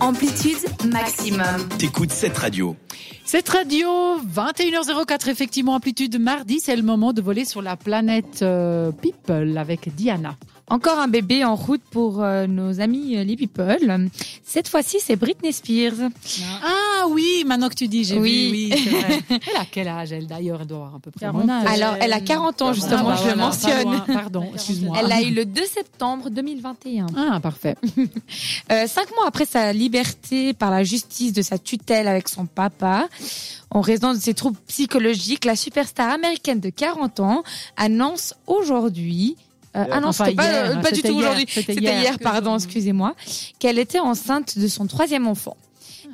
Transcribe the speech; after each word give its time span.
Amplitude 0.00 0.66
maximum. 0.86 1.68
T'écoutes 1.78 2.10
cette 2.10 2.36
radio. 2.38 2.74
Cette 3.24 3.48
radio, 3.50 3.88
21h04, 4.34 5.28
effectivement, 5.28 5.74
amplitude 5.74 6.18
mardi, 6.18 6.58
c'est 6.58 6.74
le 6.74 6.82
moment 6.82 7.12
de 7.12 7.20
voler 7.20 7.44
sur 7.44 7.60
la 7.60 7.76
planète 7.76 8.40
euh, 8.42 8.92
People 8.92 9.58
avec 9.58 9.94
Diana. 9.94 10.36
Encore 10.68 10.98
un 10.98 11.08
bébé 11.08 11.44
en 11.44 11.54
route 11.54 11.82
pour 11.90 12.22
euh, 12.22 12.46
nos 12.46 12.80
amis 12.80 13.16
euh, 13.18 13.24
les 13.24 13.36
people. 13.36 14.08
Cette 14.42 14.68
fois-ci, 14.68 14.98
c'est 15.00 15.16
Britney 15.16 15.52
Spears. 15.52 16.08
Ah 16.64 16.79
oui, 17.10 17.44
maintenant 17.46 17.68
que 17.68 17.74
tu 17.74 17.88
dis, 17.88 18.04
j'ai 18.04 18.18
Oui. 18.18 18.46
vu, 18.46 18.50
oui, 18.74 18.82
c'est 18.84 18.90
vrai. 18.90 19.20
Elle 19.30 19.56
a 19.60 19.64
quel 19.70 19.88
âge, 19.88 20.12
elle, 20.12 20.26
d'ailleurs? 20.26 20.60
Elle 20.62 20.66
doit 20.66 20.78
avoir 20.78 20.94
à 20.96 20.98
peu 21.00 21.10
près 21.10 21.30
mon 21.32 21.48
âge. 21.48 21.66
Alors, 21.68 21.96
elle 22.00 22.12
a 22.12 22.20
40 22.20 22.62
ans, 22.62 22.72
justement, 22.72 22.96
Ah, 23.00 23.02
bah 23.02 23.16
je 23.16 23.28
le 23.28 23.34
voilà, 23.34 23.46
mentionne. 23.46 23.82
loin, 23.84 24.04
Pardon, 24.12 24.50
excuse-moi. 24.54 24.96
Elle 25.00 25.08
l'a 25.08 25.22
eu 25.22 25.30
le 25.32 25.44
2 25.44 25.62
septembre 25.66 26.30
2021. 26.30 27.06
Ah, 27.16 27.40
parfait. 27.40 27.76
Euh, 28.72 28.86
cinq 28.86 29.10
mois 29.16 29.26
après 29.26 29.46
sa 29.46 29.72
liberté 29.72 30.52
par 30.52 30.70
la 30.70 30.84
justice 30.84 31.32
de 31.32 31.42
sa 31.42 31.58
tutelle 31.58 32.06
avec 32.06 32.28
son 32.28 32.46
papa, 32.46 33.08
en 33.70 33.80
raison 33.80 34.14
de 34.14 34.18
ses 34.18 34.32
troubles 34.34 34.58
psychologiques, 34.68 35.44
la 35.44 35.56
superstar 35.56 36.10
américaine 36.12 36.60
de 36.60 36.70
40 36.70 37.18
ans 37.20 37.42
annonce 37.76 38.34
aujourd'hui 38.46 39.36
euh, 39.76 39.84
ah 39.90 40.00
non, 40.00 40.08
Enfin, 40.08 40.24
c'était 40.26 40.36
pas, 40.36 40.44
hier, 40.50 40.70
euh, 40.78 40.80
pas 40.82 40.90
du 40.90 41.02
tout 41.02 41.14
aujourd'hui. 41.14 41.46
c'était 41.48 41.74
C'était 41.74 41.82
hier. 41.92 42.00
hier, 42.00 42.18
pardon, 42.18 42.56
excusez-moi. 42.56 43.14
Qu'elle 43.60 43.78
était 43.78 44.00
enceinte 44.00 44.58
de 44.58 44.66
son 44.68 44.86
troisième 44.86 45.26
enfant. 45.28 45.56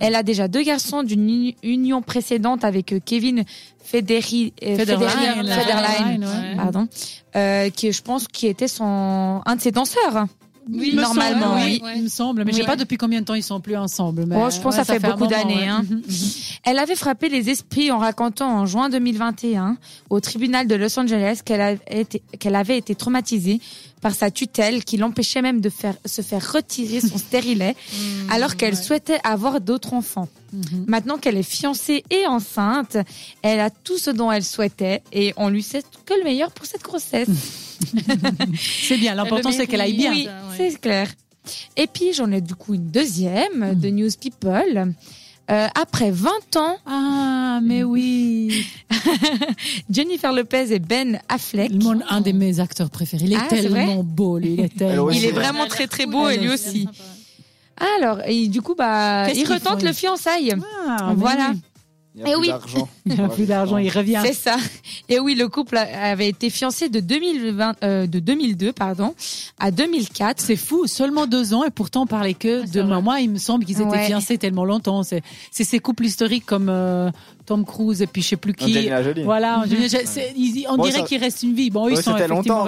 Elle 0.01 0.15
a 0.15 0.23
déjà 0.23 0.49
deux 0.49 0.63
garçons 0.63 1.03
d'une 1.03 1.29
uni- 1.29 1.57
union 1.63 2.03
précédente 2.03 2.65
avec 2.65 2.95
Kevin 3.05 3.45
Federline, 3.83 4.51
Federline, 4.61 5.47
Federline, 5.49 6.25
ouais. 6.25 6.57
pardon, 6.57 6.89
euh, 7.37 7.71
qui 7.71 7.93
je 7.93 8.03
pense 8.03 8.27
qui 8.29 8.47
était 8.49 8.69
son 8.69 9.43
un 9.47 9.57
de 9.57 9.61
ses 9.61 9.71
danseurs. 9.73 10.27
Oui, 10.69 10.95
normalement, 10.95 11.55
semble, 11.59 11.65
oui. 11.65 11.83
Il 11.97 12.03
me 12.03 12.09
semble, 12.09 12.45
mais 12.45 12.51
je 12.53 12.57
Oui. 12.57 12.63
sais 12.63 12.67
pas 12.67 12.77
depuis 12.77 12.97
combien 12.97 13.21
de 13.21 13.25
temps 13.27 13.35
ils 13.35 13.43
sont 13.43 13.61
plus 13.61 13.77
ensemble. 13.77 14.25
Mais 14.27 14.35
Oh, 14.37 14.51
je 14.51 14.61
pense 14.61 14.75
ouais, 14.75 14.81
que 14.81 14.87
ça, 14.87 14.95
fait, 14.95 14.99
beaucoup 15.01 15.27
d'années. 15.29 15.55
ouais. 15.57 15.67
hein. 15.67 15.85
Elle 16.65 16.79
avait 16.79 16.97
frappé 16.97 17.29
les 17.29 17.49
esprits 17.51 17.93
en 17.93 17.99
racontant 17.99 18.51
en 18.59 18.67
juin 18.67 18.89
2021 18.89 19.77
au 20.11 20.19
tribunal 20.21 20.67
de 20.67 20.75
Los 20.75 20.99
Angeles 20.99 21.41
qu'elle 21.45 22.55
avait 22.57 22.79
été 22.79 22.95
traumatisée 22.97 23.61
par 24.01 24.15
sa 24.15 24.31
tutelle 24.33 24.85
qui 24.85 24.97
l'empêchait 24.97 25.43
même 25.43 25.61
de 25.61 25.69
faire, 25.71 25.95
se 26.05 26.23
faire 26.23 26.53
retirer 26.53 27.01
son 27.01 27.17
stérilet 27.27 27.77
alors 28.29 28.57
qu'elle 28.57 28.77
souhaitait 28.77 29.21
avoir 29.23 29.61
d'autres 29.61 29.93
enfants. 29.95 30.29
Mhm. 30.53 30.85
Maintenant 30.89 31.19
qu'elle 31.19 31.37
est 31.37 31.43
fiancée 31.45 32.03
et 32.11 32.27
enceinte, 32.27 32.97
elle 33.43 33.61
a 33.61 33.71
tout 33.71 33.99
ce 33.99 34.11
dont 34.11 34.31
elle 34.33 34.45
souhaitait 34.45 35.03
et 35.13 35.33
on 35.37 35.49
lui 35.49 35.63
souhaite 35.63 35.87
que 36.05 36.15
le 36.15 36.25
meilleur 36.25 36.51
pour 36.51 36.67
cette 36.67 36.83
grossesse. 36.83 37.29
C'est 38.89 38.97
bien, 38.99 39.15
l'important 39.15 39.53
c'est 39.53 39.67
qu'elle 39.67 39.81
aille 39.81 39.97
bien. 39.97 40.11
Oui, 40.13 40.29
c'est 40.57 40.81
clair. 40.81 41.09
Et 41.77 41.87
puis 41.87 42.13
j'en 42.13 42.31
ai 42.33 42.41
du 42.41 42.55
coup 42.55 42.75
une 42.75 42.91
deuxième 42.91 43.75
de 43.79 43.89
News 43.91 44.11
People. 44.21 44.93
Euh, 45.49 45.69
après 45.81 46.11
20 46.11 46.57
ans, 46.57 46.77
Ah, 46.87 47.61
mais 47.63 47.85
oui. 47.85 48.67
Jennifer 49.91 50.33
Lopez 50.33 50.73
et 50.75 50.81
Ben 50.81 51.21
Affleck. 51.29 51.71
Mon- 51.73 52.01
un 52.09 52.21
de 52.21 52.33
mes 52.33 52.59
acteurs 52.59 52.91
préférés. 52.91 53.27
Il 53.27 53.33
est 53.33 53.37
Ah, 53.41 53.47
tellement 53.49 54.03
beau, 54.03 54.39
lui. 54.39 54.55
Il 54.55 54.61
est 54.61 54.69
tellement. 54.77 55.11
Il 55.11 55.25
est 55.25 55.31
vraiment 55.31 55.67
très 55.69 55.87
très 55.87 56.07
beau 56.07 56.29
et 56.29 56.37
lui 56.37 56.49
aussi. 56.49 56.89
Alors, 57.99 58.23
et 58.27 58.49
du 58.49 58.61
coup, 58.63 58.75
bah, 58.75 59.31
il 59.33 59.45
retente 59.47 59.81
font, 59.81 59.87
le 59.87 59.93
fiançailles. 59.93 60.55
Ah, 60.89 61.13
Voilà. 61.17 61.51
oui. 61.53 61.61
Il 62.17 62.25
n'y 62.25 62.31
Eh 62.31 62.33
a 62.33 62.37
plus 62.37 62.41
oui. 62.41 62.49
d'argent. 62.49 62.89
Il 63.07 63.21
a 63.21 63.29
plus 63.29 63.45
d'argent, 63.47 63.77
il 63.77 63.91
revient. 63.91 64.21
C'est 64.25 64.33
ça. 64.33 64.57
Et 65.11 65.21
oui, 65.21 65.35
le 65.35 65.49
couple 65.49 65.77
avait 65.77 66.29
été 66.29 66.49
fiancé 66.49 66.89
de 66.89 67.01
2020, 67.01 67.77
euh, 67.85 68.07
de 68.07 68.19
2002, 68.21 68.73
pardon, 68.73 69.15
à 69.59 69.71
2004. 69.71 70.41
C'est 70.41 70.57
fou, 70.57 70.87
seulement 70.87 71.27
deux 71.27 71.53
ans 71.53 71.63
et 71.65 71.71
pourtant 71.71 72.03
on 72.03 72.07
parlait 72.07 72.33
que 72.35 72.67
de 72.69 72.81
moi. 72.83 73.21
Il 73.21 73.31
me 73.31 73.39
semble 73.39 73.65
qu'ils 73.67 73.83
étaient 73.83 73.91
Ouais. 73.91 74.07
fiancés 74.07 74.39
tellement 74.39 74.65
longtemps. 74.65 75.03
C'est 75.03 75.23
c'est 75.51 75.65
ces 75.65 75.79
couples 75.79 76.05
historiques 76.07 76.47
comme 76.47 76.69
euh, 76.71 77.11
Tom 77.47 77.65
Cruise 77.65 78.03
et 78.03 78.07
puis 78.07 78.21
je 78.23 78.29
sais 78.29 78.37
plus 78.37 78.53
qui. 78.55 78.65
Angelina 78.65 79.03
Jolie. 79.03 79.23
Voilà, 79.23 79.61
Angelina 79.61 79.87
Jolie. 79.89 80.07
C'est- 80.07 80.33
ils- 80.37 80.67
on 80.69 80.77
Bon, 80.77 80.85
dirait 80.85 80.99
ça- 80.99 81.05
qu'il 81.07 81.19
reste 81.21 81.43
une 81.45 81.55
vie. 81.55 81.71
Bon, 81.71 81.87
eux, 81.87 81.93
ils 81.93 81.97
Ouais, 81.97 82.03
sont 82.03 82.17
effectivement 82.17 82.67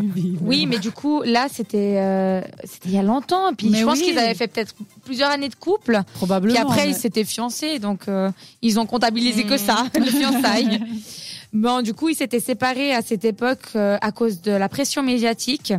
une 0.00 0.10
vie. 0.10 0.36
Oui, 0.42 0.66
mais 0.66 0.78
du 0.78 0.90
coup, 0.90 1.22
là, 1.22 1.46
c'était, 1.50 1.94
euh, 1.98 2.40
c'était 2.64 2.88
il 2.88 2.94
y 2.94 2.98
a 2.98 3.02
longtemps. 3.02 3.54
Puis 3.56 3.68
Mais 3.70 3.78
je 3.78 3.84
pense 3.84 3.98
oui. 3.98 4.04
qu'ils 4.06 4.18
avaient 4.18 4.34
fait 4.34 4.48
peut-être 4.48 4.74
plusieurs 5.04 5.30
années 5.30 5.48
de 5.48 5.54
couple. 5.54 6.02
probablement. 6.14 6.52
Puis 6.54 6.62
après, 6.62 6.84
mais- 6.86 6.90
ils 6.92 6.96
s'étaient 6.96 7.24
fiancés, 7.24 7.78
donc 7.78 8.08
euh, 8.08 8.30
ils 8.62 8.78
ont 8.80 8.86
comptabilisé 8.86 9.44
que 9.44 9.56
ça, 9.56 9.86
le 9.94 10.04
fiançailles. 10.04 10.80
Bon, 11.52 11.80
du 11.80 11.94
coup, 11.94 12.08
ils 12.10 12.14
s'étaient 12.16 12.40
séparés 12.40 12.92
à 12.92 13.00
cette 13.00 13.24
époque 13.24 13.60
euh, 13.76 13.96
à 14.02 14.12
cause 14.12 14.42
de 14.42 14.50
la 14.50 14.68
pression 14.68 15.02
médiatique. 15.02 15.72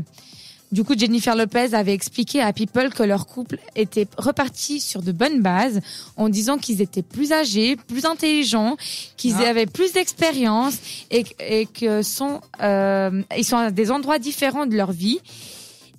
Du 0.72 0.84
coup, 0.84 0.96
Jennifer 0.98 1.34
Lopez 1.36 1.74
avait 1.74 1.94
expliqué 1.94 2.42
à 2.42 2.52
People 2.52 2.90
que 2.90 3.04
leur 3.04 3.26
couple 3.26 3.58
était 3.76 4.08
reparti 4.18 4.82
sur 4.82 5.02
de 5.02 5.14
bonnes 5.14 5.42
bases, 5.42 5.80
en 6.18 6.28
disant 6.28 6.58
qu'ils 6.58 6.82
étaient 6.82 7.02
plus 7.04 7.32
âgés, 7.32 7.78
plus 7.78 8.04
intelligents, 8.06 8.76
qu'ils 9.16 9.36
Ah. 9.40 9.48
avaient 9.50 9.66
plus 9.66 9.94
d'expérience 9.94 10.76
et, 11.10 11.24
et 11.40 11.66
que 11.68 12.02
sont, 12.02 12.42
euh, 12.62 13.24
ils 13.38 13.46
sont 13.46 13.56
à 13.58 13.72
des 13.72 13.92
endroits 13.92 14.20
différents 14.20 14.66
de 14.66 14.76
leur 14.76 14.92
vie 14.92 15.20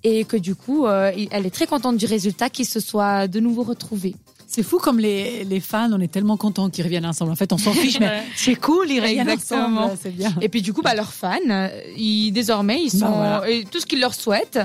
et 0.03 0.23
que 0.23 0.37
du 0.37 0.53
coup, 0.55 0.85
euh, 0.85 1.11
elle 1.31 1.45
est 1.47 1.49
très 1.53 1.65
contente 1.67 1.97
du 1.97 2.05
résultat 2.05 2.49
qu'ils 2.49 2.67
se 2.67 2.79
soient 2.79 3.27
de 3.27 3.39
nouveau 3.39 3.63
retrouvés. 3.63 4.15
C'est 4.51 4.63
fou 4.63 4.79
comme 4.79 4.97
les, 4.99 5.43
les 5.43 5.59
fans, 5.59 5.91
on 5.93 5.99
est 6.01 6.11
tellement 6.11 6.35
contents 6.35 6.71
qu'ils 6.71 6.83
reviennent 6.83 7.05
ensemble. 7.05 7.31
En 7.31 7.35
fait, 7.35 7.53
on 7.53 7.59
s'en 7.59 7.71
fiche, 7.71 7.99
mais 7.99 8.23
c'est 8.35 8.55
cool, 8.55 8.89
ils 8.89 8.99
reviennent 8.99 9.29
Exactement. 9.29 9.81
ensemble. 9.83 9.97
C'est 10.01 10.09
bien. 10.09 10.33
Et 10.41 10.49
puis 10.49 10.63
du 10.63 10.73
coup, 10.73 10.81
bah, 10.81 10.95
leurs 10.95 11.13
fans, 11.13 11.37
euh, 11.49 11.69
ils, 11.95 12.31
désormais, 12.31 12.81
ils 12.81 12.89
sont 12.89 13.05
Bah, 13.11 13.41
voilà. 13.41 13.49
et 13.49 13.63
tout 13.65 13.79
ce 13.79 13.85
qu'ils 13.85 13.99
leur 13.99 14.15
souhaitent, 14.15 14.59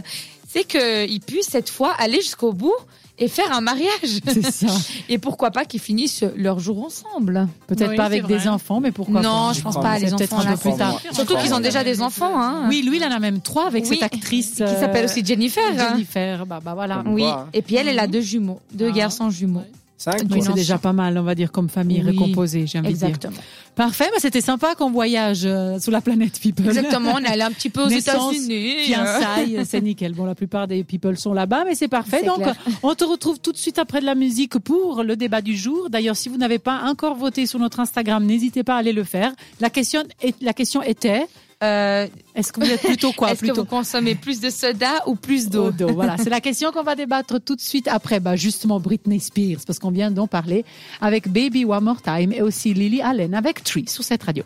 c'est 0.49 0.65
qu'ils 0.65 1.21
puissent 1.21 1.51
cette 1.51 1.69
fois 1.69 1.93
aller 1.99 2.23
jusqu'au 2.23 2.55
bout 2.55 2.73
et 3.19 3.29
faire 3.29 3.53
un 3.53 3.61
mariage. 3.61 4.19
C'est 4.27 4.51
ça. 4.51 4.67
Et 5.09 5.19
pourquoi 5.19 5.51
pas 5.51 5.65
qu'ils 5.65 5.81
finissent 5.81 6.25
leur 6.37 6.59
jour 6.59 6.85
ensemble 6.85 7.47
Peut-être 7.67 7.91
Oui, 7.91 7.97
pas 7.97 8.05
avec 8.07 8.27
des 8.27 8.49
enfants, 8.49 8.81
mais 8.81 8.91
pourquoi 8.93 9.21
pas 9.23 9.29
Non, 9.29 9.53
je 9.53 9.61
pense 9.63 9.77
pas. 9.81 9.99
C'est 9.99 10.07
Les 10.07 10.11
peut-être 10.13 10.33
enfants, 10.35 10.45
là, 10.45 10.57
peu 10.57 10.71
plus 10.71 10.77
tard. 10.79 11.01
Surtout 11.13 11.37
qu'ils 11.37 11.55
ont 11.55 11.61
déjà 11.61 11.85
des 11.85 12.03
enfants. 12.03 12.41
Hein. 12.41 12.67
Oui, 12.69 12.83
lui, 12.83 12.97
il 12.97 13.05
en 13.05 13.11
a 13.11 13.19
même 13.21 13.41
trois 13.41 13.67
avec 13.67 13.85
Oui, 13.85 13.91
cette 14.01 14.03
actrice 14.03 14.51
Qui 14.53 14.59
s'appelle 14.59 15.05
euh, 15.05 15.09
aussi 15.09 15.25
Jennifer. 15.25 15.63
hein. 15.79 15.91
Jennifer. 15.91 16.45
Bah, 16.47 16.61
bah 16.65 16.75
voilà. 16.75 16.97
Comme 17.05 17.15
Oui. 17.15 17.23
quoi, 17.23 17.43
hein. 17.47 17.49
Et 17.53 17.63
puis 17.63 17.77
elle, 17.77 17.89
elle 17.89 17.99
a 18.01 18.07
deux 18.07 18.21
jumeaux, 18.21 18.61
deux 18.73 18.89
Ah. 18.91 18.97
garçons 18.97 19.31
jumeaux. 19.31 19.63
Cinq 19.97 20.15
Oui, 20.15 20.27
D'une 20.27 20.31
c'est 20.33 20.39
enceinte. 20.49 20.57
déjà 20.57 20.79
pas 20.79 20.93
mal, 20.93 21.17
on 21.19 21.23
va 21.23 21.35
dire, 21.35 21.53
comme 21.53 21.69
famille 21.69 22.03
Oui, 22.05 22.11
recomposée, 22.11 22.67
j'ai 22.67 22.79
envie 22.79 22.93
de 22.93 22.99
dire. 22.99 23.09
Exactement. 23.09 23.37
Parfait, 23.77 24.09
bah, 24.13 24.19
c'était 24.19 24.41
sympa 24.41 24.75
qu'on 24.75 24.91
voyage 24.91 25.43
euh, 25.45 25.79
sous 25.79 25.91
la 25.91 26.01
planète 26.01 26.39
People. 26.41 26.67
Exactement. 26.67 27.13
On 27.15 27.19
est 27.19 27.29
allé 27.29 27.43
un 27.43 27.51
petit 27.51 27.71
peu 27.71 27.83
aux 27.85 27.89
États-Unis. 27.89 28.85
Fiançailles, 28.87 29.65
c'est 29.65 29.81
nickel. 29.81 30.13
Bon, 30.13 30.25
la 30.25 30.35
plupart 30.35 30.67
des 30.69 30.85
people 30.85 31.17
sont 31.17 31.33
là-bas, 31.33 31.65
mais 31.65 31.75
c'est 31.75 31.89
parfait. 31.89 32.23
Donc, 32.25 32.39
clair. 32.43 32.57
on 32.83 32.95
te 32.95 33.05
retrouve 33.05 33.39
tout 33.39 33.53
de 33.53 33.57
suite 33.57 33.79
après 33.79 34.01
de 34.01 34.07
la 34.07 34.15
musique 34.15 34.59
pour 34.59 35.03
le 35.03 35.17
débat 35.17 35.41
du 35.43 35.57
jour. 35.57 35.91
D'ailleurs, 35.91 36.17
si 36.17 36.29
vous 36.29 36.37
n'avez 36.39 36.59
pas 36.59 36.83
encore 36.85 37.15
voté 37.17 37.47
sur 37.47 37.59
notre 37.59 37.81
Instagram, 37.81 38.25
n'hésitez 38.25 38.63
pas 38.65 38.75
à 38.75 38.79
aller 38.79 38.93
le 38.93 39.05
faire. 39.05 39.33
La 39.61 39.71
question, 39.71 40.03
est, 40.23 40.35
la 40.43 40.53
question 40.53 40.83
était, 40.83 41.27
Euh, 41.63 42.07
est-ce 42.35 42.53
que 42.53 42.61
vous 42.61 42.71
êtes 42.71 42.81
plutôt 42.83 43.13
quoi 43.13 43.31
Est-ce 43.31 43.41
que 43.41 43.47
Plutôt 43.47 43.63
vous 43.63 43.69
consommez 43.69 44.15
plus 44.15 44.41
de 44.41 44.51
soda 44.51 45.03
ou 45.07 45.15
plus 45.15 45.49
d'eau? 45.49 45.71
Voilà, 45.93 46.17
c'est 46.19 46.31
la 46.31 46.41
question 46.41 46.73
qu'on 46.73 46.83
va 46.83 46.95
débattre 46.95 47.41
tout 47.41 47.57
de 47.57 47.61
suite 47.61 47.89
après. 47.89 48.21
Bah, 48.21 48.37
justement, 48.37 48.81
Britney 48.81 49.21
Spears, 49.21 49.61
parce 49.67 49.79
qu'on 49.79 49.91
vient 49.91 50.11
d'en 50.11 50.27
parler 50.27 50.65
avec 51.01 51.29
Baby 51.29 51.65
One 51.65 51.85
More 51.85 52.03
Time 52.03 52.33
et 52.33 52.43
aussi 52.43 52.75
Lily 52.75 53.01
Allen 53.03 53.35
avec 53.35 53.63
Tree 53.65 53.87
sur 53.89 54.05
cette 54.05 54.23
radio. 54.23 54.45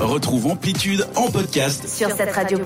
Retrouve 0.00 0.46
Amplitude 0.46 1.06
en 1.14 1.30
podcast 1.30 1.88
Sur 1.88 2.10
cette 2.10 2.34
radio. 2.34 2.58